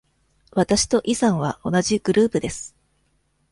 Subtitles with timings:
[0.53, 2.75] わたしとイさんは同じグループです。